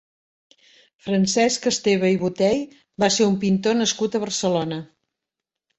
Francesc 1.07 1.67
Esteve 1.73 2.11
i 2.15 2.17
Botey 2.23 2.65
va 3.05 3.13
ser 3.19 3.29
un 3.35 3.39
pintor 3.47 3.79
nascut 3.85 4.17
a 4.21 4.25
Barcelona. 4.27 4.83